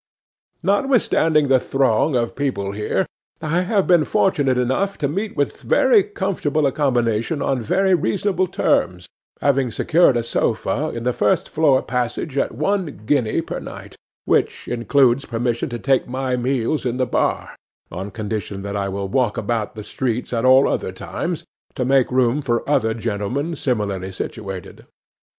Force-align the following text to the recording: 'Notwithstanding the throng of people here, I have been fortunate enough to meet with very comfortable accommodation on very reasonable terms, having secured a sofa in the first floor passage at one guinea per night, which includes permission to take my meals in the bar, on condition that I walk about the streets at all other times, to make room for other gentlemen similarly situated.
'Notwithstanding 0.63 1.47
the 1.47 1.59
throng 1.59 2.15
of 2.15 2.35
people 2.35 2.71
here, 2.71 3.05
I 3.39 3.59
have 3.61 3.85
been 3.85 4.03
fortunate 4.03 4.57
enough 4.57 4.97
to 4.97 5.07
meet 5.07 5.35
with 5.37 5.61
very 5.61 6.01
comfortable 6.01 6.65
accommodation 6.65 7.39
on 7.39 7.61
very 7.61 7.93
reasonable 7.93 8.47
terms, 8.47 9.07
having 9.41 9.71
secured 9.71 10.17
a 10.17 10.23
sofa 10.23 10.89
in 10.91 11.03
the 11.03 11.13
first 11.13 11.47
floor 11.49 11.83
passage 11.83 12.35
at 12.35 12.51
one 12.51 13.01
guinea 13.05 13.41
per 13.43 13.59
night, 13.59 13.95
which 14.25 14.67
includes 14.67 15.25
permission 15.25 15.69
to 15.69 15.77
take 15.77 16.07
my 16.07 16.35
meals 16.35 16.83
in 16.83 16.97
the 16.97 17.05
bar, 17.05 17.55
on 17.91 18.09
condition 18.09 18.63
that 18.63 18.75
I 18.75 18.89
walk 18.89 19.37
about 19.37 19.75
the 19.75 19.83
streets 19.83 20.33
at 20.33 20.45
all 20.45 20.67
other 20.67 20.91
times, 20.91 21.43
to 21.75 21.85
make 21.85 22.11
room 22.11 22.41
for 22.41 22.67
other 22.67 22.95
gentlemen 22.95 23.55
similarly 23.55 24.11
situated. 24.11 24.87